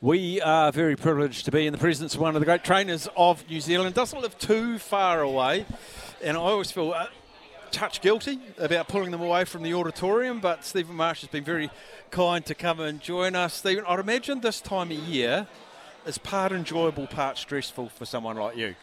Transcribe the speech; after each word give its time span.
We 0.00 0.40
are 0.40 0.70
very 0.70 0.94
privileged 0.94 1.44
to 1.46 1.50
be 1.50 1.66
in 1.66 1.72
the 1.72 1.78
presence 1.78 2.14
of 2.14 2.20
one 2.20 2.36
of 2.36 2.40
the 2.40 2.46
great 2.46 2.62
trainers 2.62 3.08
of 3.16 3.44
New 3.50 3.60
Zealand. 3.60 3.96
Doesn't 3.96 4.22
live 4.22 4.38
too 4.38 4.78
far 4.78 5.22
away, 5.22 5.66
and 6.22 6.36
I 6.36 6.40
always 6.40 6.70
feel 6.70 6.92
a 6.92 7.08
touch 7.72 8.00
guilty 8.00 8.38
about 8.58 8.86
pulling 8.86 9.10
them 9.10 9.20
away 9.20 9.44
from 9.44 9.64
the 9.64 9.74
auditorium. 9.74 10.38
But 10.38 10.64
Stephen 10.64 10.94
Marsh 10.94 11.22
has 11.22 11.30
been 11.30 11.42
very 11.42 11.68
kind 12.12 12.46
to 12.46 12.54
come 12.54 12.78
and 12.78 13.00
join 13.00 13.34
us. 13.34 13.54
Stephen, 13.54 13.82
I'd 13.88 13.98
imagine 13.98 14.40
this 14.40 14.60
time 14.60 14.92
of 14.92 14.98
year 14.98 15.48
is 16.06 16.16
part 16.16 16.52
enjoyable, 16.52 17.08
part 17.08 17.36
stressful 17.36 17.88
for 17.88 18.04
someone 18.04 18.36
like 18.36 18.56
you. 18.56 18.76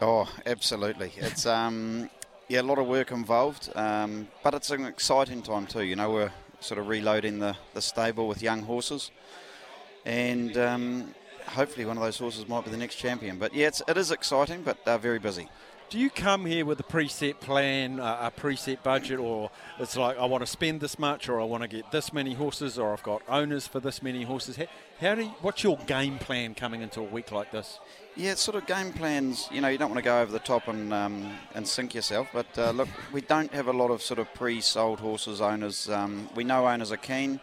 Oh, 0.00 0.26
absolutely. 0.46 1.12
It's 1.18 1.44
um, 1.44 2.08
yeah, 2.48 2.62
a 2.62 2.62
lot 2.62 2.78
of 2.78 2.86
work 2.86 3.10
involved, 3.10 3.70
um, 3.76 4.28
but 4.42 4.54
it's 4.54 4.70
an 4.70 4.86
exciting 4.86 5.42
time 5.42 5.66
too. 5.66 5.84
You 5.84 5.96
know, 5.96 6.10
we're 6.10 6.32
sort 6.60 6.80
of 6.80 6.88
reloading 6.88 7.40
the, 7.40 7.58
the 7.74 7.82
stable 7.82 8.26
with 8.26 8.40
young 8.40 8.62
horses 8.62 9.10
and 10.06 10.56
um, 10.56 11.14
hopefully 11.46 11.84
one 11.84 11.96
of 11.96 12.02
those 12.02 12.16
horses 12.16 12.48
might 12.48 12.64
be 12.64 12.70
the 12.70 12.76
next 12.76 12.94
champion. 12.94 13.38
But 13.38 13.52
yeah, 13.52 13.66
it's, 13.66 13.82
it 13.86 13.98
is 13.98 14.12
exciting, 14.12 14.62
but 14.62 14.78
uh, 14.86 14.96
very 14.96 15.18
busy. 15.18 15.48
Do 15.88 15.98
you 16.00 16.10
come 16.10 16.46
here 16.46 16.64
with 16.64 16.80
a 16.80 16.84
preset 16.84 17.38
plan, 17.38 18.00
uh, 18.00 18.30
a 18.34 18.40
preset 18.40 18.82
budget, 18.82 19.20
or 19.20 19.50
it's 19.78 19.96
like 19.96 20.18
I 20.18 20.24
want 20.24 20.42
to 20.42 20.46
spend 20.46 20.80
this 20.80 20.98
much, 20.98 21.28
or 21.28 21.40
I 21.40 21.44
want 21.44 21.62
to 21.62 21.68
get 21.68 21.92
this 21.92 22.12
many 22.12 22.34
horses, 22.34 22.76
or 22.76 22.92
I've 22.92 23.04
got 23.04 23.22
owners 23.28 23.68
for 23.68 23.78
this 23.78 24.02
many 24.02 24.24
horses? 24.24 24.56
How, 24.56 24.66
how 25.00 25.14
do 25.14 25.22
you, 25.22 25.28
what's 25.42 25.62
your 25.62 25.76
game 25.86 26.18
plan 26.18 26.56
coming 26.56 26.82
into 26.82 27.00
a 27.00 27.04
week 27.04 27.30
like 27.30 27.52
this? 27.52 27.78
Yeah, 28.16 28.32
it's 28.32 28.40
sort 28.40 28.56
of 28.56 28.66
game 28.66 28.92
plans. 28.92 29.48
You 29.52 29.60
know, 29.60 29.68
you 29.68 29.78
don't 29.78 29.90
want 29.90 29.98
to 29.98 30.04
go 30.04 30.20
over 30.20 30.32
the 30.32 30.40
top 30.40 30.66
and 30.66 30.92
um, 30.92 31.32
and 31.54 31.66
sink 31.66 31.94
yourself. 31.94 32.28
But 32.32 32.46
uh, 32.58 32.70
look, 32.70 32.88
we 33.12 33.20
don't 33.20 33.52
have 33.54 33.68
a 33.68 33.72
lot 33.72 33.92
of 33.92 34.02
sort 34.02 34.18
of 34.18 34.32
pre-sold 34.34 34.98
horses. 34.98 35.40
Owners, 35.40 35.88
um, 35.88 36.28
we 36.34 36.42
know 36.42 36.66
owners 36.66 36.90
are 36.90 36.96
keen 36.96 37.38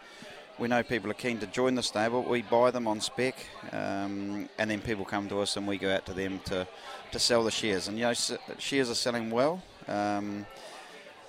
we 0.58 0.68
know 0.68 0.82
people 0.82 1.10
are 1.10 1.14
keen 1.14 1.38
to 1.38 1.46
join 1.46 1.74
the 1.74 1.82
stable. 1.82 2.22
We 2.22 2.42
buy 2.42 2.70
them 2.70 2.86
on 2.86 3.00
spec, 3.00 3.34
um, 3.72 4.48
and 4.58 4.70
then 4.70 4.80
people 4.80 5.04
come 5.04 5.28
to 5.28 5.40
us 5.40 5.56
and 5.56 5.66
we 5.66 5.78
go 5.78 5.92
out 5.92 6.06
to 6.06 6.12
them 6.12 6.40
to, 6.46 6.66
to 7.12 7.18
sell 7.18 7.42
the 7.44 7.50
shares. 7.50 7.88
And 7.88 7.98
you 7.98 8.04
know, 8.04 8.14
shares 8.58 8.90
are 8.90 8.94
selling 8.94 9.30
well. 9.30 9.62
Um, 9.88 10.46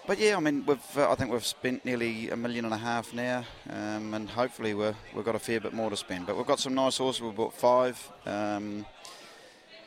but 0.07 0.19
yeah, 0.19 0.37
I 0.37 0.39
mean, 0.39 0.63
we've 0.67 0.97
uh, 0.97 1.11
I 1.11 1.15
think 1.15 1.31
we've 1.31 1.45
spent 1.45 1.83
nearly 1.83 2.29
a 2.29 2.37
million 2.37 2.65
and 2.65 2.73
a 2.73 2.77
half 2.77 3.13
now, 3.13 3.43
um, 3.71 4.13
and 4.13 4.29
hopefully 4.29 4.75
we're, 4.75 4.93
we've 5.15 5.25
got 5.25 5.35
a 5.35 5.39
fair 5.39 5.59
bit 5.59 5.73
more 5.73 5.89
to 5.89 5.97
spend. 5.97 6.27
But 6.27 6.37
we've 6.37 6.45
got 6.45 6.59
some 6.59 6.75
nice 6.75 6.97
horses. 6.97 7.21
We've 7.21 7.35
bought 7.35 7.53
five, 7.53 8.11
um, 8.27 8.85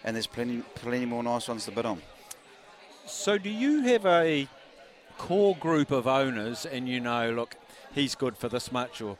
and 0.03 0.17
there's 0.17 0.27
plenty 0.27 0.63
plenty 0.75 1.07
more 1.07 1.23
nice 1.23 1.47
ones 1.47 1.67
to 1.67 1.71
bid 1.71 1.87
on. 1.87 2.03
So, 3.07 3.39
do 3.39 3.49
you 3.49 3.83
have 3.83 4.05
a 4.07 4.49
core 5.19 5.57
group 5.57 5.93
of 5.93 6.09
owners, 6.09 6.67
and 6.67 6.89
you 6.89 6.99
know, 6.99 7.31
look, 7.31 7.55
he's 7.95 8.15
good 8.15 8.37
for 8.37 8.49
this 8.49 8.71
much, 8.73 9.01
or 9.01 9.17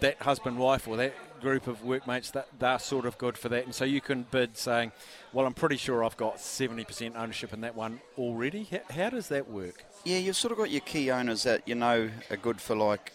that 0.00 0.22
husband, 0.22 0.58
wife, 0.58 0.86
or 0.86 0.96
that 0.96 1.14
group 1.40 1.66
of 1.66 1.84
workmates 1.84 2.30
that 2.32 2.48
they're 2.58 2.78
sort 2.78 3.06
of 3.06 3.16
good 3.18 3.38
for 3.38 3.48
that. 3.48 3.64
And 3.64 3.74
so 3.74 3.84
you 3.84 4.00
can 4.00 4.26
bid 4.30 4.56
saying, 4.56 4.92
well, 5.32 5.46
I'm 5.46 5.54
pretty 5.54 5.76
sure 5.76 6.04
I've 6.04 6.16
got 6.16 6.36
70% 6.36 7.16
ownership 7.16 7.52
in 7.52 7.60
that 7.62 7.74
one 7.74 8.00
already. 8.16 8.64
How, 8.64 9.02
how 9.02 9.10
does 9.10 9.28
that 9.28 9.48
work? 9.48 9.84
Yeah, 10.04 10.18
you've 10.18 10.36
sort 10.36 10.52
of 10.52 10.58
got 10.58 10.70
your 10.70 10.80
key 10.80 11.10
owners 11.10 11.42
that 11.44 11.66
you 11.66 11.74
know 11.74 12.10
are 12.30 12.36
good 12.36 12.60
for 12.60 12.76
like, 12.76 13.12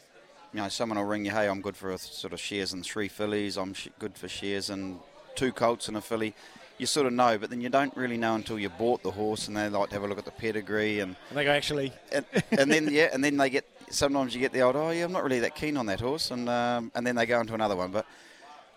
you 0.54 0.62
know, 0.62 0.70
someone 0.70 0.98
will 0.98 1.06
ring 1.06 1.26
you, 1.26 1.32
hey, 1.32 1.48
I'm 1.48 1.62
good 1.62 1.76
for 1.76 1.92
a 1.92 1.98
sort 1.98 2.34
of 2.34 2.40
shares 2.40 2.74
and 2.74 2.86
three 2.86 3.08
fillies, 3.08 3.58
I'm 3.58 3.74
sh- 3.74 3.90
good 4.00 4.18
for 4.18 4.28
shares 4.28 4.70
and 4.70 5.00
two 5.36 5.52
colts 5.52 5.88
and 5.88 5.98
a 5.98 6.02
filly 6.02 6.36
you 6.78 6.86
sort 6.86 7.06
of 7.06 7.14
know, 7.14 7.38
but 7.38 7.50
then 7.50 7.62
you 7.62 7.70
don't 7.70 7.96
really 7.96 8.18
know 8.18 8.36
until 8.36 8.58
you 8.58 8.68
bought 8.68 9.04
the 9.04 9.12
horse, 9.12 9.48
and 9.48 9.56
they 9.56 9.70
like 9.70 9.90
to 9.90 9.96
have 9.96 10.04
a 10.04 10.08
look 10.08 10.18
at 10.18 10.26
the 10.26 10.32
pedigree 10.32 11.00
and, 11.00 11.16
and 11.30 11.38
they 11.38 11.44
go 11.44 11.52
actually, 11.52 11.94
and, 12.12 12.26
and, 12.52 12.72
then 12.72 12.90
yeah, 12.92 13.10
and 13.14 13.24
then 13.24 13.38
they 13.38 13.50
get 13.50 13.66
sometimes 13.94 14.34
you 14.34 14.42
get 14.42 14.54
the 14.54 14.62
old 14.62 14.76
oh 14.76 14.90
yeah 14.90 15.06
I'm 15.06 15.12
not 15.12 15.24
really 15.24 15.40
that 15.40 15.56
keen 15.56 15.78
on 15.78 15.86
that 15.88 16.00
horse, 16.00 16.32
and 16.32 16.50
um, 16.50 16.92
and 16.96 17.06
then 17.06 17.16
they 17.16 17.26
go 17.26 17.40
into 17.40 17.54
another 17.54 17.76
one, 17.76 17.92
but 17.92 18.06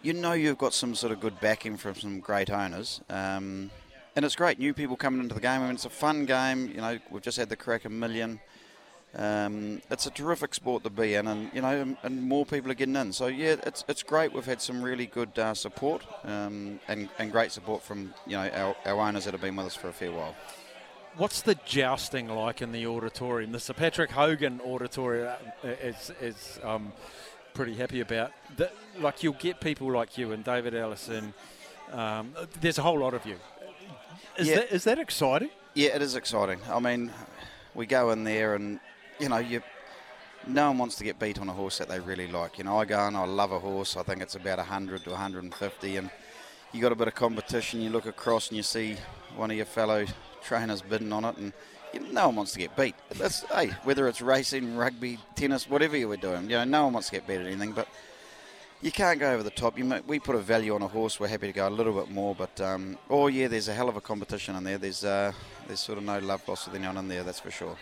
you 0.03 0.13
know 0.13 0.33
you've 0.33 0.59
got 0.59 0.75
some 0.75 0.95
sort 0.95 1.13
of 1.13 1.21
good 1.21 1.41
backing 1.41 1.77
from 1.77 1.95
some 1.95 2.21
great 2.21 2.51
owners. 2.51 3.01
Um, 3.09 3.71
and 4.15 4.25
it's 4.25 4.35
great, 4.35 4.59
new 4.59 4.73
people 4.73 4.97
coming 4.97 5.21
into 5.21 5.35
the 5.35 5.43
game. 5.43 5.61
I 5.61 5.65
mean, 5.67 5.75
it's 5.75 5.85
a 5.85 5.91
fun 5.91 6.25
game. 6.25 6.69
You 6.69 6.81
know, 6.81 6.99
we've 7.11 7.23
just 7.23 7.37
had 7.37 7.51
the 7.51 7.57
Karaka 7.57 7.91
Million. 7.91 8.41
Um, 9.15 9.83
it's 9.91 10.07
a 10.07 10.11
terrific 10.11 10.55
sport 10.55 10.85
to 10.85 10.91
be 10.91 11.15
in, 11.15 11.27
and 11.27 11.51
you 11.55 11.63
know, 11.63 11.81
and, 11.81 11.97
and, 12.03 12.23
more 12.23 12.45
people 12.45 12.71
are 12.71 12.75
getting 12.75 12.97
in. 12.97 13.13
So 13.13 13.29
yeah, 13.29 13.57
it's 13.65 13.85
it's 13.89 14.03
great. 14.03 14.33
We've 14.33 14.45
had 14.45 14.61
some 14.61 14.83
really 14.83 15.07
good 15.07 15.39
uh, 15.39 15.55
support 15.55 16.03
um, 16.25 16.81
and 16.89 17.09
and 17.19 17.33
great 17.33 17.53
support 17.53 17.83
from 17.83 18.13
you 18.27 18.37
know 18.37 18.49
our, 18.49 18.77
our 18.85 19.09
owners 19.09 19.25
that 19.25 19.33
have 19.33 19.41
been 19.41 19.57
with 19.57 19.67
us 19.67 19.75
for 19.75 19.89
a 19.89 19.93
fair 19.93 20.13
while. 20.13 20.35
What's 21.17 21.41
the 21.41 21.55
jousting 21.65 22.29
like 22.29 22.61
in 22.61 22.73
the 22.73 22.87
auditorium? 22.87 23.53
The 23.53 23.61
Sir 23.61 23.73
Patrick 23.73 24.11
Hogan 24.11 24.61
auditorium 24.61 25.33
uh, 25.65 25.69
is 25.69 26.13
is 26.21 26.61
um, 26.63 26.93
pretty 27.55 27.75
happy 27.75 28.01
about. 28.01 28.33
The, 28.59 28.71
like 29.01 29.23
you'll 29.23 29.33
get 29.33 29.59
people 29.63 29.91
like 29.91 30.19
you 30.19 30.33
and 30.33 30.45
David 30.45 30.75
Ellison. 30.75 31.33
Um, 31.91 32.35
there's 32.61 32.77
a 32.77 32.83
whole 32.83 32.99
lot 32.99 33.15
of 33.15 33.25
you. 33.25 33.37
Is 34.37 34.49
yeah. 34.49 34.57
that 34.57 34.73
is 34.73 34.85
that 34.85 34.99
exciting? 34.99 35.49
Yeah, 35.73 35.97
it 35.97 36.03
is 36.03 36.17
exciting. 36.17 36.61
I 36.71 36.81
mean, 36.81 37.11
we 37.75 37.87
go 37.87 38.11
in 38.11 38.25
there 38.25 38.55
and 38.55 38.79
you 39.19 39.31
know, 39.31 39.39
you 39.39 39.63
no 40.47 40.69
one 40.69 40.79
wants 40.79 40.97
to 40.97 41.05
get 41.05 41.19
beat 41.19 41.41
on 41.41 41.49
a 41.49 41.53
horse 41.55 41.79
that 41.79 41.89
they 41.89 41.99
really 41.99 42.27
like. 42.27 42.59
You 42.59 42.65
know, 42.65 42.79
I 42.79 42.85
go 42.85 43.07
and 43.07 43.17
I 43.17 43.25
love 43.25 43.53
a 43.53 43.59
horse. 43.59 43.97
I 43.97 44.03
think 44.03 44.21
it's 44.21 44.35
about 44.35 44.59
100 44.59 45.05
to 45.05 45.11
150, 45.11 45.97
and 45.97 46.11
you 46.73 46.83
got 46.83 46.93
a 46.93 46.95
bit 46.95 47.09
of 47.09 47.15
competition. 47.15 47.81
You 47.81 47.89
look 47.89 48.05
across 48.05 48.49
and 48.49 48.59
you 48.59 48.63
see 48.63 48.97
one 49.35 49.51
of 49.51 49.57
your 49.57 49.67
fellow 49.67 50.05
trainers 50.47 50.83
bidding 50.83 51.13
on 51.13 51.25
it, 51.25 51.37
and 51.37 51.53
you 51.93 52.01
know, 52.01 52.07
no 52.11 52.27
one 52.27 52.37
wants 52.37 52.53
to 52.53 52.59
get 52.59 52.77
beat. 52.77 52.95
That's 53.11 53.41
hey, 53.53 53.69
whether 53.85 54.09
it's 54.09 54.21
racing, 54.21 54.77
rugby, 54.77 55.19
tennis, 55.35 55.69
whatever 55.69 55.97
you 55.97 56.09
were 56.09 56.17
doing. 56.17 56.45
You 56.45 56.57
know, 56.57 56.65
no 56.65 56.85
one 56.85 56.95
wants 56.95 57.09
to 57.11 57.17
get 57.17 57.27
beat 57.27 57.41
at 57.41 57.47
anything, 57.47 57.73
but 57.73 57.89
you 58.81 58.93
can't 58.93 59.19
go 59.19 59.33
over 59.33 59.43
the 59.43 59.51
top. 59.51 59.79
You 59.79 60.03
we 60.07 60.19
put 60.19 60.37
a 60.37 60.41
value 60.41 60.75
on 60.75 60.83
a 60.83 60.89
horse. 60.89 61.19
We're 61.19 61.29
happy 61.29 61.49
to 61.49 61.53
go 61.53 61.69
a 61.69 61.71
little 61.71 61.93
bit 61.93 62.11
more, 62.11 62.35
but 62.35 62.61
um, 62.61 62.99
oh 63.11 63.27
yeah, 63.27 63.49
there's 63.49 63.69
a 63.69 63.75
hell 63.75 63.89
of 63.89 63.97
a 63.97 64.01
competition 64.01 64.57
in 64.57 64.65
there. 64.65 64.79
There's 64.79 65.05
uh, 65.05 65.33
there's 65.67 65.81
sort 65.81 65.99
of 65.99 66.05
no 66.05 66.19
love 66.19 66.47
lost 66.49 66.67
with 66.67 66.77
anyone 66.77 66.97
in 66.99 67.09
there. 67.09 67.23
That's 67.23 67.41
for 67.41 67.51
sure 67.51 67.77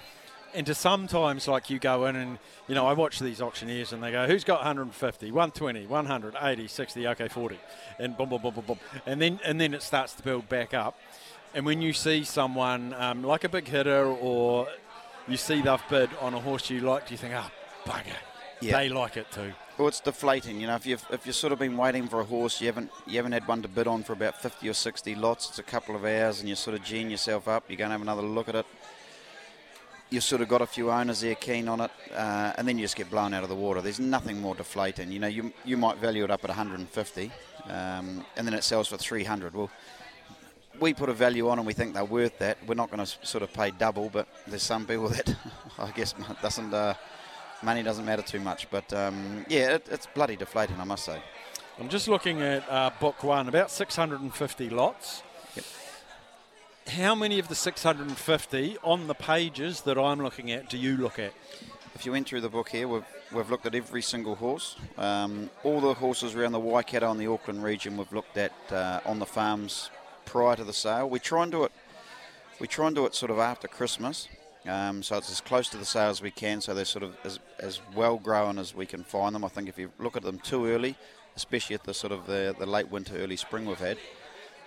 and 0.54 0.64
to 0.66 0.75
sometimes 0.75 1.48
like 1.48 1.69
you 1.69 1.78
go 1.78 2.06
in 2.06 2.16
and 2.16 2.38
you 2.69 2.75
know 2.75 2.86
I 2.86 2.92
watch 2.92 3.19
these 3.19 3.42
auctioneers 3.42 3.92
and 3.92 4.02
they 4.02 4.12
go 4.12 4.26
who's 4.26 4.44
got 4.44 4.60
150 4.60 5.31
120 5.31 5.86
100 5.86 6.36
80 6.41 6.69
60 6.69 7.08
okay 7.08 7.28
40 7.28 7.58
and 7.98 8.16
boom 8.16 8.28
boom 8.28 8.41
boom 8.41 8.54
boom 8.54 8.64
boom 8.64 8.78
and 9.04 9.20
then 9.20 9.41
and 9.44 9.60
then 9.60 9.75
it 9.75 9.82
starts 9.82 10.14
to 10.14 10.22
build 10.22 10.48
back 10.48 10.72
up 10.72 10.96
and 11.54 11.65
when 11.65 11.81
you 11.81 11.92
see 11.92 12.25
someone 12.25 12.94
um, 12.94 13.22
like 13.22 13.44
a 13.44 13.48
big 13.48 13.66
hitter 13.66 14.06
or 14.06 14.69
you 15.28 15.37
see 15.37 15.60
they've 15.60 15.82
bid 15.88 16.10
on 16.20 16.34
a 16.34 16.41
horse 16.41 16.70
you 16.70 16.81
like 16.81 17.06
do 17.06 17.15
you 17.15 17.19
think 17.19 17.34
oh 17.34 17.50
bugger 17.84 18.16
yeah. 18.60 18.78
they 18.78 18.88
like 18.88 19.16
it 19.16 19.31
too 19.31 19.53
well, 19.76 19.88
it's 19.88 19.98
deflating. 19.98 20.60
You 20.60 20.69
know, 20.69 20.76
if 20.76 20.87
you've 20.87 21.04
if 21.10 21.26
you've 21.26 21.34
sort 21.34 21.53
of 21.53 21.59
been 21.59 21.76
waiting 21.76 22.06
for 22.06 22.20
a 22.20 22.25
horse, 22.25 22.60
you 22.60 22.69
haven't 22.69 22.93
you 23.09 23.16
haven't 23.16 23.32
had 23.32 23.48
one 23.48 23.60
to 23.62 23.66
bid 23.66 23.88
on 23.88 24.04
for 24.04 24.12
about 24.12 24.41
fifty 24.41 24.69
or 24.69 24.72
sixty 24.72 25.16
lots. 25.16 25.48
It's 25.48 25.59
a 25.59 25.64
couple 25.64 25.97
of 25.97 26.04
hours, 26.04 26.38
and 26.38 26.48
you're 26.48 26.54
sort 26.54 26.78
of 26.78 26.84
geeing 26.84 27.10
yourself 27.10 27.48
up. 27.48 27.64
You're 27.66 27.78
going 27.78 27.88
to 27.88 27.94
have 27.94 28.00
another 28.00 28.22
look 28.22 28.48
at 28.48 28.54
it 28.54 28.66
you've 30.14 30.25
sort 30.25 30.41
of 30.41 30.48
got 30.48 30.62
a 30.62 30.66
few 30.66 30.91
owners 30.91 31.20
there 31.20 31.34
keen 31.34 31.69
on 31.69 31.81
it, 31.81 31.91
uh, 32.14 32.53
and 32.56 32.66
then 32.69 32.78
you 32.78 32.84
just 32.84 32.97
get 32.97 33.10
blown 33.10 33.34
out 33.34 33.43
of 33.43 33.48
the 33.48 33.54
water. 33.54 33.81
There's 33.81 34.00
nothing 34.00 34.41
more 34.41 34.54
deflating. 34.54 35.10
You 35.10 35.19
know, 35.19 35.26
you 35.26 35.53
you 35.64 35.76
might 35.76 35.98
value 35.98 36.25
it 36.25 36.31
up 36.31 36.44
at 36.44 36.50
150, 36.50 37.32
um, 37.64 38.25
and 38.37 38.47
then 38.47 38.54
it 38.54 38.64
sells 38.64 38.88
for 38.88 38.97
300. 38.97 39.54
Well, 39.54 39.70
we 40.81 40.95
put 40.95 41.09
a 41.09 41.12
value 41.12 41.49
on 41.49 41.59
and 41.59 41.67
we 41.67 41.73
think 41.73 41.95
they're 41.95 42.05
worth 42.05 42.39
that. 42.39 42.59
We're 42.67 42.75
not 42.75 42.91
going 42.91 43.05
to 43.05 43.27
sort 43.27 43.43
of 43.43 43.53
pay 43.53 43.71
double, 43.71 44.11
but 44.11 44.27
there's 44.47 44.62
some 44.62 44.87
people 44.87 45.09
that 45.17 45.35
I 45.79 45.91
guess 45.91 46.15
doesn't 46.43 46.73
uh, 46.73 46.95
money 47.62 47.83
doesn't 47.83 48.05
matter 48.05 48.23
too 48.23 48.41
much. 48.41 48.71
But 48.71 48.93
um, 48.93 49.45
yeah, 49.49 49.75
it, 49.75 49.87
it's 49.91 50.07
bloody 50.07 50.37
deflating, 50.37 50.81
I 50.81 50.85
must 50.85 51.05
say. 51.05 51.21
I'm 51.79 51.89
just 51.89 52.07
looking 52.07 52.41
at 52.41 52.69
uh, 52.71 52.91
book 53.01 53.25
one, 53.25 53.49
about 53.49 53.71
650 53.71 54.71
lots 54.71 55.23
Yep. 55.57 55.65
how 56.97 57.15
many 57.15 57.39
of 57.39 57.49
the 57.49 57.55
650 57.55 58.79
on 58.83 59.06
the 59.06 59.15
pages 59.15 59.81
that 59.83 59.99
I'm 59.99 60.21
looking 60.21 60.53
at 60.53 60.69
do 60.71 60.79
you 60.79 60.97
look 60.97 61.19
at? 61.19 61.33
If 61.95 62.05
you 62.06 62.12
went 62.12 62.29
through 62.29 62.41
the 62.41 62.49
book 62.49 62.69
here, 62.69 62.89
we've, 62.89 63.05
we've 63.33 63.49
looked 63.51 63.67
at 63.67 63.75
every 63.75 64.03
single 64.03 64.35
horse. 64.35 64.77
Um, 64.99 65.49
all 65.62 65.81
the 65.81 65.94
horses 65.94 66.35
around 66.35 66.53
the 66.53 66.61
Waikato 66.61 67.11
and 67.11 67.20
the 67.20 67.29
Auckland 67.29 67.62
region 67.62 67.97
we've 67.97 68.12
looked 68.12 68.37
at 68.37 68.53
uh, 68.70 69.00
on 69.06 69.20
the 69.20 69.27
farms 69.27 69.91
prior 70.25 70.56
to 70.56 70.65
the 70.65 70.73
sale. 70.73 71.09
We 71.09 71.19
try 71.19 71.43
and 71.43 71.53
do 71.53 71.65
it. 71.65 71.73
We 72.61 72.69
try 72.69 72.87
and 72.87 72.94
do 72.94 73.05
it 73.06 73.15
sort 73.15 73.31
of 73.31 73.38
after 73.38 73.67
Christmas, 73.67 74.29
um, 74.67 75.03
so 75.03 75.17
it's 75.17 75.31
as 75.31 75.41
close 75.41 75.69
to 75.71 75.76
the 75.76 75.85
sale 75.85 76.11
as 76.11 76.23
we 76.23 76.31
can. 76.31 76.61
So 76.61 76.73
they're 76.73 76.85
sort 76.85 77.03
of 77.03 77.17
as, 77.25 77.41
as 77.59 77.81
well 77.94 78.17
grown 78.17 78.59
as 78.59 78.75
we 78.75 78.87
can 78.87 79.03
find 79.03 79.35
them. 79.35 79.44
I 79.44 79.49
think 79.49 79.69
if 79.69 79.79
you 79.79 79.91
look 79.99 80.17
at 80.17 80.23
them 80.23 80.38
too 80.38 80.67
early, 80.67 80.97
especially 81.37 81.75
at 81.75 81.85
the 81.85 81.94
sort 81.94 82.12
of 82.12 82.26
the, 82.26 82.55
the 82.59 82.67
late 82.67 82.91
winter, 82.91 83.17
early 83.17 83.37
spring 83.37 83.67
we've 83.67 83.79
had, 83.79 83.99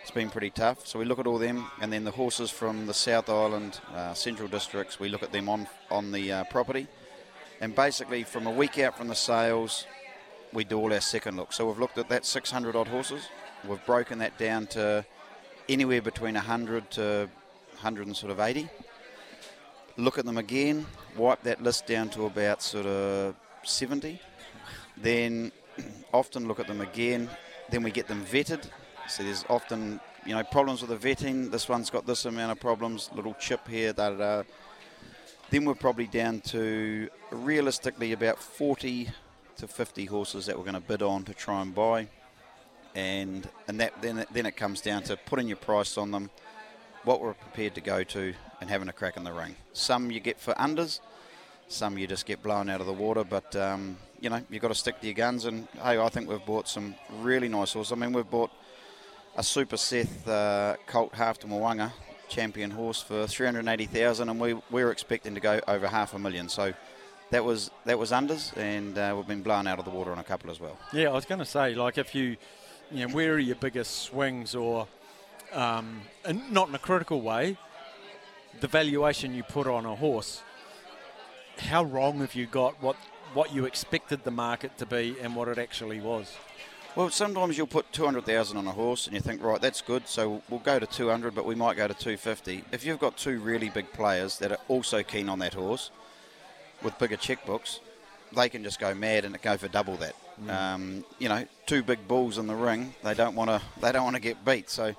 it's 0.02 0.12
been 0.12 0.30
pretty 0.30 0.50
tough. 0.50 0.86
So 0.86 1.00
we 1.00 1.06
look 1.06 1.20
at 1.20 1.28
all 1.28 1.38
them, 1.38 1.66
and 1.82 1.92
then 1.92 2.04
the 2.04 2.12
horses 2.12 2.52
from 2.52 2.86
the 2.88 2.94
South 2.94 3.30
Island, 3.30 3.80
uh, 3.94 4.14
Central 4.14 4.48
Districts, 4.48 5.00
we 5.00 5.10
look 5.10 5.24
at 5.24 5.32
them 5.32 5.50
on 5.50 5.68
on 5.90 6.12
the 6.12 6.32
uh, 6.32 6.44
property, 6.46 6.88
and 7.62 7.74
basically 7.74 8.24
from 8.24 8.48
a 8.48 8.52
week 8.52 8.80
out 8.80 8.98
from 8.98 9.08
the 9.08 9.16
sales, 9.16 9.86
we 10.54 10.64
do 10.64 10.78
all 10.78 10.94
our 10.94 11.02
second 11.02 11.38
look. 11.38 11.54
So 11.54 11.68
we've 11.68 11.80
looked 11.80 11.98
at 11.98 12.10
that 12.10 12.26
600 12.26 12.76
odd 12.76 12.88
horses. 12.88 13.28
We've 13.68 13.86
broken 13.86 14.20
that 14.20 14.38
down 14.38 14.68
to 14.68 15.06
anywhere 15.70 16.02
between 16.02 16.36
100 16.36 16.92
to 16.92 17.30
100 17.74 18.08
and 18.08 18.16
sort 18.16 18.32
of 18.32 18.40
80. 18.40 18.70
Look 19.98 20.18
at 20.18 20.26
them 20.26 20.38
again, 20.38 20.86
wipe 21.16 21.42
that 21.44 21.62
list 21.62 21.88
down 21.88 22.10
to 22.10 22.26
about 22.26 22.62
sort 22.62 22.86
of 22.86 23.36
70. 23.64 24.20
Then 24.96 25.52
often 26.14 26.48
look 26.48 26.60
at 26.60 26.68
them 26.68 26.82
again, 26.82 27.30
then 27.70 27.84
we 27.84 27.92
get 27.92 28.08
them 28.08 28.24
vetted. 28.26 28.70
So 29.08 29.24
there's 29.24 29.46
often 29.50 30.00
you 30.26 30.36
know 30.36 30.44
problems 30.44 30.82
with 30.82 31.00
the 31.00 31.10
vetting. 31.10 31.52
This 31.52 31.70
one's 31.70 31.90
got 31.90 32.06
this 32.06 32.26
amount 32.26 32.52
of 32.52 32.60
problems, 32.60 33.10
little 33.16 33.36
chip 33.40 33.68
here, 33.68 33.94
da 33.94 34.10
da 34.10 34.16
da. 34.18 34.44
Then 35.50 35.64
we're 35.64 35.76
probably 35.76 36.08
down 36.08 36.42
to 36.42 37.10
realistically 37.32 38.12
about 38.12 38.38
40 38.38 39.10
to 39.58 39.68
50 39.68 40.06
horses 40.06 40.46
that 40.46 40.58
we're 40.58 40.66
going 40.66 40.74
to 40.76 40.82
bid 40.82 41.02
on 41.02 41.24
to 41.24 41.34
try 41.34 41.62
and 41.62 41.74
buy, 41.74 42.08
and 42.98 43.48
and 43.68 43.80
that 43.80 44.02
then 44.02 44.26
then 44.32 44.46
it 44.46 44.58
comes 44.58 44.82
down 44.82 45.04
to 45.04 45.16
putting 45.16 45.48
your 45.48 45.58
price 45.58 45.98
on 45.98 46.12
them, 46.12 46.30
what 47.04 47.22
we're 47.22 47.34
prepared 47.34 47.76
to 47.76 47.82
go 47.82 48.04
to, 48.04 48.34
and 48.60 48.70
having 48.70 48.90
a 48.90 48.94
crack 48.94 49.16
in 49.16 49.24
the 49.24 49.32
ring. 49.32 49.56
Some 49.74 50.12
you 50.12 50.20
get 50.20 50.40
for 50.40 50.54
unders, 50.56 51.00
some 51.68 51.98
you 51.98 52.08
just 52.08 52.26
get 52.26 52.42
blown 52.42 52.70
out 52.70 52.82
of 52.82 52.88
the 52.88 52.94
water, 52.94 53.24
but. 53.24 53.56
Um, 53.56 53.98
you 54.20 54.32
know, 54.32 54.42
you've 54.50 54.64
got 54.64 54.70
to 54.70 54.74
stick 54.74 55.00
to 55.00 55.06
your 55.06 55.14
guns, 55.14 55.46
and 55.46 55.68
hey, 55.76 56.00
I 56.00 56.10
think 56.10 56.28
we've 56.28 56.44
bought 56.44 56.68
some 56.68 56.96
really 57.22 57.48
nice 57.48 57.74
horses. 57.74 57.92
I 57.92 57.96
mean, 57.96 58.14
we've 58.14 58.28
bought 58.28 58.50
a 59.36 59.44
Super 59.44 59.78
Seth 59.78 60.28
uh, 60.28 60.76
Colt 60.88 61.14
Half 61.14 61.38
to 61.42 61.48
Mo'unga 61.48 61.94
champion 62.28 62.72
horse 62.72 63.02
for 63.02 63.28
380,000 63.28 64.30
and 64.30 64.40
we, 64.40 64.54
we 64.54 64.84
were 64.84 64.92
expecting 64.92 65.34
to 65.36 65.40
go 65.40 65.62
over 65.68 65.88
half 65.88 66.14
a 66.14 66.20
million 66.20 66.50
so 66.50 66.74
that 67.30 67.44
was 67.44 67.72
that 67.86 67.98
was 67.98 68.12
unders 68.12 68.56
and 68.58 68.98
uh, 68.98 69.14
we've 69.16 69.28
been 69.28 69.42
blown 69.42 69.68
out 69.68 69.80
of 69.80 69.86
the 69.86 69.92
water 69.92 70.12
on 70.12 70.20
a 70.20 70.24
couple 70.24 70.50
as 70.52 70.60
well 70.60 70.78
yeah 70.94 71.10
I 71.10 71.14
was 71.14 71.26
going 71.26 71.40
to 71.40 71.46
say 71.46 71.74
like 71.74 71.98
if 71.98 72.14
you 72.14 72.38
you 72.92 73.06
know 73.06 73.14
where 73.14 73.34
are 73.34 73.40
your 73.40 73.56
biggest 73.56 74.04
swings 74.04 74.56
or 74.56 74.88
um, 75.54 76.02
and 76.26 76.52
not 76.52 76.70
in 76.70 76.76
a 76.76 76.80
critical 76.80 77.22
way 77.22 77.58
the 78.60 78.68
valuation 78.68 79.34
you 79.34 79.44
put 79.44 79.68
on 79.68 79.86
a 79.86 79.96
horse 79.96 80.42
how 81.58 81.84
wrong 81.84 82.20
have 82.20 82.36
you 82.36 82.46
got 82.46 82.82
what 82.82 82.96
what 83.34 83.54
you 83.54 83.66
expected 83.66 84.24
the 84.24 84.32
market 84.32 84.78
to 84.78 84.86
be 84.86 85.16
and 85.22 85.36
what 85.36 85.48
it 85.48 85.58
actually 85.58 86.00
was 86.00 86.38
well, 86.98 87.12
sometimes 87.12 87.60
you'll 87.60 87.68
put 87.68 87.94
200,000 87.94 88.58
on 88.58 88.66
a 88.66 88.72
horse 88.72 89.06
and 89.06 89.14
you 89.14 89.22
think, 89.22 89.44
right, 89.44 89.62
that's 89.62 89.82
good, 89.82 90.08
so 90.08 90.42
we'll 90.50 90.62
go 90.62 90.80
to 90.80 90.88
200, 90.88 91.36
but 91.36 91.46
we 91.46 91.54
might 91.54 91.78
go 91.78 91.88
to 91.88 91.94
250. 91.94 92.64
If 92.72 92.84
you've 92.84 92.98
got 92.98 93.16
two 93.16 93.38
really 93.40 93.70
big 93.70 93.94
players 93.94 94.40
that 94.40 94.52
are 94.52 94.58
also 94.68 95.04
keen 95.04 95.30
on 95.30 95.38
that 95.38 95.54
horse 95.54 95.92
with 96.82 96.98
bigger 96.98 97.16
checkbooks, 97.16 97.82
they 98.36 98.50
can 98.50 98.64
just 98.64 98.80
go 98.80 98.96
mad 98.96 99.26
and 99.26 99.40
go 99.44 99.58
for 99.58 99.68
double 99.68 99.96
that. 99.98 100.16
Mm. 100.44 100.50
Um, 100.50 101.06
you 101.20 101.30
know, 101.30 101.46
two 101.66 101.84
big 101.84 102.08
bulls 102.08 102.38
in 102.38 102.48
the 102.48 102.56
ring, 102.56 102.94
they 103.04 103.14
don't 103.14 103.36
want 103.36 103.50
to 103.50 103.62
they 103.82 103.92
don't 103.92 104.04
want 104.04 104.16
to 104.16 104.22
get 104.22 104.46
beat. 104.46 104.70
So, 104.70 104.94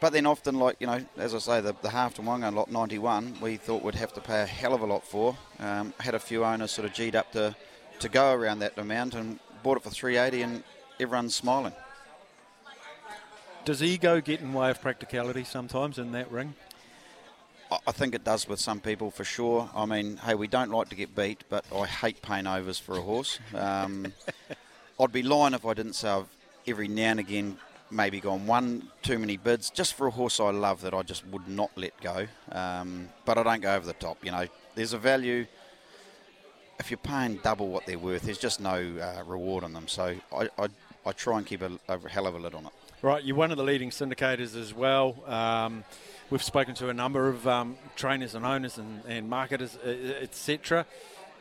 but 0.00 0.12
then 0.12 0.26
often, 0.26 0.58
like 0.58 0.76
you 0.80 0.86
know, 0.86 1.04
as 1.16 1.34
I 1.34 1.38
say, 1.38 1.60
the, 1.60 1.74
the 1.82 1.90
half 1.90 2.14
to 2.14 2.22
one 2.22 2.42
lot 2.54 2.70
91, 2.70 3.38
we 3.40 3.56
thought 3.56 3.82
we'd 3.82 3.94
have 3.94 4.12
to 4.14 4.20
pay 4.20 4.42
a 4.42 4.46
hell 4.46 4.74
of 4.74 4.82
a 4.82 4.86
lot 4.86 5.04
for. 5.04 5.36
Um, 5.58 5.94
had 6.00 6.14
a 6.14 6.18
few 6.18 6.44
owners 6.44 6.70
sort 6.70 6.86
of 6.86 6.94
g'd 6.94 7.16
up 7.16 7.32
to 7.32 7.56
to 8.00 8.08
go 8.08 8.32
around 8.32 8.60
that 8.60 8.78
amount 8.78 9.14
and 9.14 9.40
bought 9.62 9.76
it 9.76 9.82
for 9.82 9.90
380 9.90 10.42
and 10.42 10.62
everyone's 11.00 11.34
smiling. 11.34 11.72
Does 13.64 13.82
ego 13.82 14.20
get 14.20 14.40
in 14.40 14.52
way 14.52 14.70
of 14.70 14.80
practicality 14.80 15.44
sometimes 15.44 15.98
in 15.98 16.12
that 16.12 16.30
ring? 16.30 16.54
I 17.86 17.92
think 17.92 18.14
it 18.14 18.24
does 18.24 18.48
with 18.48 18.60
some 18.60 18.80
people 18.80 19.10
for 19.10 19.24
sure. 19.24 19.68
I 19.74 19.84
mean, 19.84 20.16
hey, 20.16 20.34
we 20.34 20.46
don't 20.46 20.70
like 20.70 20.88
to 20.88 20.94
get 20.94 21.14
beat, 21.14 21.44
but 21.50 21.66
I 21.74 21.84
hate 21.84 22.22
paying 22.22 22.46
overs 22.46 22.78
for 22.78 22.96
a 22.96 23.02
horse. 23.02 23.38
Um, 23.54 24.14
I'd 25.00 25.12
be 25.12 25.22
lying 25.22 25.54
if 25.54 25.64
I 25.64 25.74
didn't 25.74 25.94
say 25.94 26.08
I've 26.08 26.26
every 26.66 26.88
now 26.88 27.12
and 27.12 27.20
again 27.20 27.56
maybe 27.90 28.20
gone 28.20 28.46
one 28.46 28.90
too 29.02 29.18
many 29.18 29.38
bids 29.38 29.70
just 29.70 29.94
for 29.94 30.06
a 30.06 30.10
horse 30.10 30.40
I 30.40 30.50
love 30.50 30.82
that 30.82 30.92
I 30.92 31.02
just 31.02 31.26
would 31.28 31.48
not 31.48 31.70
let 31.76 31.98
go. 32.00 32.26
Um, 32.52 33.08
but 33.24 33.38
I 33.38 33.42
don't 33.42 33.62
go 33.62 33.74
over 33.74 33.86
the 33.86 33.94
top. 33.94 34.24
You 34.24 34.32
know, 34.32 34.46
there's 34.74 34.92
a 34.92 34.98
value 34.98 35.46
if 36.78 36.90
you're 36.90 36.98
paying 36.98 37.36
double 37.42 37.68
what 37.68 37.86
they're 37.86 37.98
worth, 37.98 38.22
there's 38.22 38.38
just 38.38 38.60
no 38.60 38.74
uh, 38.76 39.22
reward 39.24 39.64
on 39.64 39.72
them. 39.72 39.88
So 39.88 40.14
I, 40.32 40.48
I, 40.58 40.68
I, 41.04 41.12
try 41.12 41.38
and 41.38 41.46
keep 41.46 41.62
a, 41.62 41.72
a, 41.88 42.08
hell 42.08 42.26
of 42.26 42.34
a 42.34 42.38
lid 42.38 42.54
on 42.54 42.66
it. 42.66 42.72
Right, 43.02 43.22
you're 43.22 43.36
one 43.36 43.50
of 43.50 43.56
the 43.56 43.64
leading 43.64 43.90
syndicators 43.90 44.56
as 44.56 44.74
well. 44.74 45.16
Um, 45.26 45.84
we've 46.30 46.42
spoken 46.42 46.74
to 46.76 46.88
a 46.88 46.94
number 46.94 47.28
of 47.28 47.46
um, 47.46 47.76
trainers 47.96 48.34
and 48.34 48.44
owners 48.44 48.78
and, 48.78 49.02
and 49.06 49.28
marketers, 49.28 49.76
etc. 49.84 50.86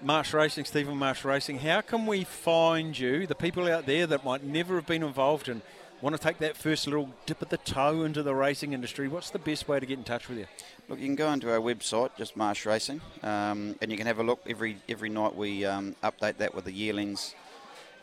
Marsh 0.01 0.33
Racing, 0.33 0.65
Stephen 0.65 0.95
Marsh 0.97 1.25
Racing. 1.25 1.59
How 1.59 1.81
can 1.81 2.05
we 2.05 2.23
find 2.23 2.97
you, 2.97 3.25
the 3.25 3.35
people 3.35 3.67
out 3.67 3.85
there 3.85 4.05
that 4.05 4.23
might 4.23 4.43
never 4.43 4.75
have 4.75 4.85
been 4.85 5.03
involved 5.03 5.49
and 5.49 5.61
want 6.01 6.15
to 6.15 6.21
take 6.21 6.37
that 6.37 6.55
first 6.55 6.85
little 6.85 7.09
dip 7.25 7.41
of 7.41 7.49
the 7.49 7.57
toe 7.57 8.03
into 8.03 8.21
the 8.21 8.35
racing 8.35 8.73
industry, 8.73 9.07
what's 9.07 9.31
the 9.31 9.39
best 9.39 9.67
way 9.67 9.79
to 9.79 9.85
get 9.85 9.97
in 9.97 10.03
touch 10.03 10.29
with 10.29 10.37
you? 10.37 10.45
Look, 10.87 10.99
you 10.99 11.05
can 11.05 11.15
go 11.15 11.27
onto 11.27 11.49
our 11.49 11.59
website, 11.59 12.11
just 12.15 12.37
Marsh 12.37 12.65
Racing, 12.65 13.01
um, 13.23 13.75
and 13.81 13.91
you 13.91 13.97
can 13.97 14.05
have 14.05 14.19
a 14.19 14.23
look. 14.23 14.39
Every 14.47 14.77
every 14.87 15.09
night 15.09 15.35
we 15.35 15.65
um, 15.65 15.95
update 16.03 16.37
that 16.37 16.53
with 16.53 16.65
the 16.65 16.71
yearlings 16.71 17.33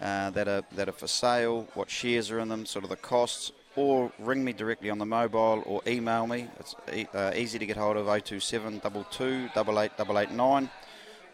uh, 0.01 0.31
that 0.31 0.49
are 0.49 0.63
that 0.73 0.89
are 0.89 0.93
for 0.93 1.07
sale, 1.07 1.69
what 1.75 1.89
shares 1.89 2.31
are 2.31 2.41
in 2.41 2.49
them, 2.49 2.67
sort 2.67 2.83
of 2.83 2.91
the 2.91 2.97
costs, 2.97 3.53
or 3.77 4.11
ring 4.19 4.45
me 4.45 4.53
directly 4.53 4.91
on 4.91 4.99
the 4.99 5.07
mobile 5.07 5.63
or 5.65 5.81
email 5.87 6.27
me. 6.27 6.49
It's 6.59 6.75
e- 6.93 7.07
uh, 7.15 7.33
easy 7.37 7.61
to 7.61 7.67
get 7.67 7.77
hold 7.77 7.97
of 7.97 8.07
027 8.07 8.81
22 8.81 9.51
8889 9.57 10.69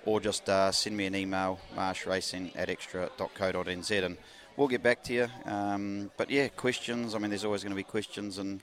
or 0.05 0.21
just 0.21 0.49
uh, 0.49 0.73
send 0.73 0.97
me 0.97 1.07
an 1.07 1.15
email, 1.15 1.59
marshracing 1.77 2.53
at 2.57 2.69
xtra.co.nz. 2.69 4.05
And 4.05 4.17
we'll 4.57 4.69
get 4.69 4.83
back 4.83 5.03
to 5.05 5.13
you. 5.13 5.29
Um, 5.45 6.11
but 6.17 6.31
yeah, 6.31 6.49
questions. 6.49 7.15
I 7.15 7.19
mean, 7.19 7.31
there's 7.31 7.45
always 7.45 7.63
going 7.63 7.73
to 7.73 7.77
be 7.77 7.83
questions 7.83 8.39
and 8.39 8.63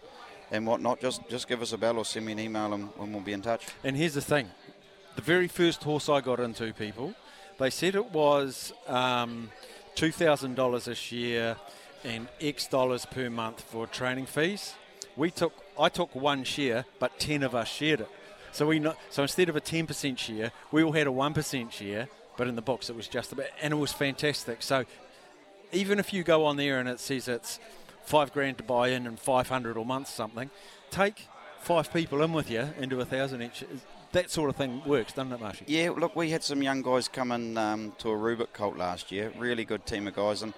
and 0.51 0.65
whatnot. 0.65 1.01
Just 1.01 1.27
just 1.29 1.47
give 1.47 1.61
us 1.61 1.73
a 1.73 1.77
bell 1.77 1.97
or 1.97 2.05
send 2.05 2.25
me 2.25 2.31
an 2.31 2.39
email, 2.39 2.73
and, 2.73 2.89
and 2.99 3.13
we'll 3.13 3.23
be 3.23 3.33
in 3.33 3.41
touch. 3.41 3.65
And 3.83 3.95
here's 3.95 4.13
the 4.13 4.21
thing: 4.21 4.49
the 5.15 5.21
very 5.21 5.47
first 5.47 5.83
horse 5.83 6.09
I 6.09 6.21
got 6.21 6.39
into, 6.39 6.73
people, 6.73 7.13
they 7.57 7.69
said 7.69 7.95
it 7.95 8.11
was 8.11 8.73
um, 8.87 9.49
two 9.95 10.11
thousand 10.11 10.55
dollars 10.55 10.87
a 10.87 10.95
share 10.95 11.57
and 12.03 12.27
X 12.39 12.67
dollars 12.67 13.05
per 13.05 13.29
month 13.29 13.61
for 13.61 13.87
training 13.87 14.25
fees. 14.25 14.75
We 15.15 15.31
took 15.31 15.53
I 15.79 15.89
took 15.89 16.15
one 16.15 16.43
share, 16.43 16.85
but 16.99 17.19
ten 17.19 17.43
of 17.43 17.55
us 17.55 17.67
shared 17.67 18.01
it. 18.01 18.09
So 18.57 18.65
we 18.65 18.79
not, 18.79 18.97
so 19.11 19.21
instead 19.21 19.49
of 19.49 19.55
a 19.55 19.59
ten 19.59 19.85
percent 19.85 20.17
share, 20.17 20.51
we 20.71 20.81
all 20.81 20.91
had 20.91 21.05
a 21.05 21.11
one 21.11 21.31
percent 21.31 21.71
share. 21.71 22.07
But 22.37 22.47
in 22.47 22.55
the 22.55 22.63
box, 22.63 22.89
it 22.89 22.95
was 22.95 23.07
just 23.07 23.31
about, 23.31 23.45
and 23.61 23.71
it 23.71 23.75
was 23.75 23.93
fantastic. 23.93 24.63
So 24.63 24.83
even 25.71 25.99
if 25.99 26.11
you 26.11 26.23
go 26.23 26.43
on 26.43 26.57
there 26.57 26.79
and 26.79 26.89
it 26.89 26.99
says 26.99 27.27
it's 27.27 27.59
five 28.03 28.33
grand 28.33 28.57
to 28.57 28.63
buy 28.63 28.87
in 28.87 29.05
and 29.05 29.19
500 29.19 29.77
a 29.77 29.85
month 29.85 30.07
something, 30.07 30.49
take 30.89 31.27
five 31.59 31.93
people 31.93 32.23
in 32.23 32.33
with 32.33 32.49
you 32.49 32.69
into 32.79 32.99
a 32.99 33.05
thousand 33.05 33.43
each. 33.43 33.63
That 34.13 34.31
sort 34.31 34.49
of 34.49 34.55
thing 34.55 34.81
works, 34.87 35.13
doesn't 35.13 35.33
it, 35.33 35.39
Marshy? 35.39 35.65
Yeah, 35.67 35.91
look, 35.91 36.15
we 36.15 36.31
had 36.31 36.43
some 36.43 36.63
young 36.63 36.81
guys 36.81 37.07
come 37.07 37.31
in 37.31 37.59
um, 37.59 37.93
to 37.99 38.09
a 38.09 38.15
Rubick 38.15 38.53
Colt 38.53 38.75
last 38.75 39.11
year, 39.11 39.31
really 39.37 39.65
good 39.65 39.85
team 39.85 40.07
of 40.07 40.15
guys, 40.15 40.41
and 40.41 40.55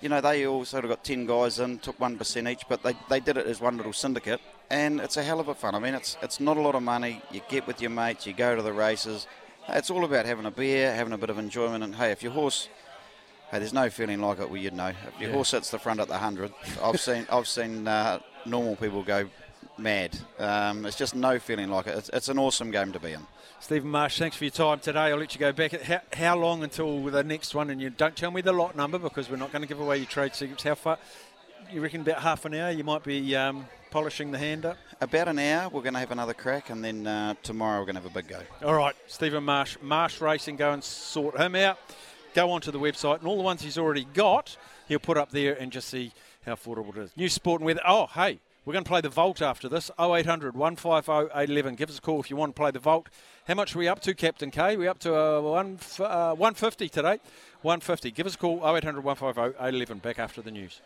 you 0.00 0.08
know 0.08 0.20
they 0.20 0.46
all 0.46 0.64
sort 0.64 0.84
of 0.84 0.90
got 0.90 1.02
10 1.02 1.26
guys 1.26 1.58
in, 1.58 1.80
took 1.80 1.98
1% 1.98 2.52
each, 2.52 2.62
but 2.68 2.84
they, 2.84 2.94
they 3.08 3.18
did 3.18 3.36
it 3.36 3.48
as 3.48 3.60
one 3.60 3.76
little 3.76 3.92
syndicate, 3.92 4.40
and 4.70 5.00
it's 5.00 5.16
a 5.16 5.22
hell 5.22 5.40
of 5.40 5.48
a 5.48 5.54
fun. 5.54 5.74
I 5.74 5.78
mean, 5.78 5.94
it's 5.94 6.16
it's 6.22 6.40
not 6.40 6.56
a 6.56 6.60
lot 6.60 6.74
of 6.74 6.82
money. 6.82 7.22
You 7.30 7.40
get 7.48 7.66
with 7.66 7.80
your 7.80 7.90
mates, 7.90 8.26
you 8.26 8.32
go 8.32 8.56
to 8.56 8.62
the 8.62 8.72
races. 8.72 9.26
It's 9.68 9.90
all 9.90 10.04
about 10.04 10.26
having 10.26 10.46
a 10.46 10.50
beer, 10.50 10.94
having 10.94 11.12
a 11.12 11.18
bit 11.18 11.30
of 11.30 11.38
enjoyment, 11.38 11.84
and 11.84 11.94
hey, 11.94 12.10
if 12.10 12.22
your 12.22 12.32
horse 12.32 12.68
Hey, 13.50 13.58
there's 13.58 13.72
no 13.72 13.90
feeling 13.90 14.20
like 14.20 14.38
it 14.38 14.48
where 14.48 14.60
you'd 14.60 14.74
know. 14.74 14.90
If 14.90 15.20
your 15.20 15.30
yeah. 15.30 15.34
horse 15.34 15.50
hits 15.50 15.70
the 15.70 15.78
front 15.80 15.98
at 15.98 16.06
the 16.06 16.18
hundred, 16.18 16.52
I've 16.80 17.00
seen 17.08 17.26
I've 17.32 17.48
seen 17.48 17.88
uh, 17.88 18.20
normal 18.46 18.76
people 18.76 19.02
go 19.02 19.28
mad. 19.76 20.16
Um, 20.38 20.86
it's 20.86 20.96
just 20.96 21.16
no 21.16 21.40
feeling 21.40 21.68
like 21.68 21.88
it. 21.88 21.98
It's, 21.98 22.10
it's, 22.10 22.28
an 22.28 22.38
awesome 22.38 22.70
game 22.70 22.92
to 22.92 23.00
be 23.00 23.12
in. 23.12 23.26
Stephen 23.58 23.90
Marsh, 23.90 24.18
thanks 24.18 24.36
for 24.36 24.44
your 24.44 24.52
time 24.52 24.78
today. 24.78 25.00
I'll 25.00 25.16
let 25.16 25.34
you 25.34 25.40
go 25.40 25.50
back. 25.50 25.72
How, 25.82 26.00
how 26.12 26.36
long 26.36 26.62
until 26.62 27.02
the 27.06 27.24
next 27.24 27.52
one? 27.52 27.70
And 27.70 27.80
you 27.80 27.90
don't 27.90 28.14
tell 28.14 28.30
me 28.30 28.40
the 28.40 28.52
lot 28.52 28.76
number 28.76 29.00
because 29.00 29.28
we're 29.28 29.36
not 29.36 29.50
going 29.50 29.62
to 29.62 29.68
give 29.68 29.80
away 29.80 29.96
your 29.96 30.06
trade 30.06 30.34
secrets. 30.36 30.62
How 30.62 30.76
far? 30.76 30.98
You 31.72 31.80
reckon 31.80 32.02
about 32.02 32.22
half 32.22 32.44
an 32.44 32.54
hour? 32.54 32.70
You 32.70 32.84
might 32.84 33.02
be 33.02 33.34
um, 33.34 33.66
polishing 33.90 34.30
the 34.30 34.38
hand 34.38 34.64
up. 34.64 34.76
About 35.00 35.28
an 35.28 35.38
hour. 35.38 35.68
We're 35.68 35.82
going 35.82 35.94
to 35.94 36.00
have 36.00 36.12
another 36.12 36.34
crack, 36.34 36.70
and 36.70 36.84
then 36.84 37.06
uh, 37.06 37.34
tomorrow 37.42 37.80
we're 37.80 37.86
going 37.86 37.96
to 37.96 38.02
have 38.02 38.10
a 38.10 38.14
big 38.14 38.28
go. 38.28 38.40
All 38.64 38.74
right, 38.74 38.94
Stephen 39.06 39.44
Marsh, 39.44 39.76
Marsh 39.82 40.20
Racing. 40.20 40.56
Go 40.56 40.72
and 40.72 40.82
sort 40.82 41.38
him 41.38 41.54
out 41.54 41.78
go 42.34 42.50
onto 42.50 42.70
the 42.70 42.78
website 42.78 43.18
and 43.18 43.26
all 43.26 43.36
the 43.36 43.42
ones 43.42 43.62
he's 43.62 43.78
already 43.78 44.04
got, 44.14 44.56
he'll 44.88 44.98
put 44.98 45.16
up 45.16 45.30
there 45.30 45.54
and 45.54 45.72
just 45.72 45.88
see 45.88 46.12
how 46.46 46.54
affordable 46.54 46.96
it 46.96 46.98
is. 46.98 47.16
New 47.16 47.28
sport 47.28 47.60
and 47.60 47.66
weather. 47.66 47.80
Oh, 47.86 48.06
hey, 48.06 48.40
we're 48.64 48.72
going 48.72 48.84
to 48.84 48.88
play 48.88 49.00
the 49.00 49.08
Vault 49.08 49.42
after 49.42 49.68
this. 49.68 49.90
0800 49.98 50.54
150 50.54 51.12
811. 51.34 51.74
Give 51.74 51.90
us 51.90 51.98
a 51.98 52.00
call 52.00 52.20
if 52.20 52.30
you 52.30 52.36
want 52.36 52.54
to 52.54 52.60
play 52.60 52.70
the 52.70 52.78
Vault. 52.78 53.08
How 53.46 53.54
much 53.54 53.74
are 53.74 53.78
we 53.78 53.88
up 53.88 54.00
to, 54.00 54.14
Captain 54.14 54.50
K? 54.50 54.76
We're 54.76 54.90
up 54.90 55.00
to 55.00 55.14
uh, 55.14 55.40
one, 55.40 55.78
uh, 55.98 56.34
150 56.34 56.88
today. 56.88 57.18
150. 57.62 58.10
Give 58.10 58.26
us 58.26 58.34
a 58.34 58.38
call. 58.38 58.58
0800 58.64 59.02
150 59.02 59.56
811. 59.58 59.98
Back 59.98 60.18
after 60.18 60.40
the 60.42 60.50
news. 60.50 60.80